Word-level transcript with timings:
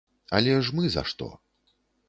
Але 0.37 0.55
ж 0.69 0.73
мы 0.79 0.89
за 0.95 1.03
што? 1.13 1.31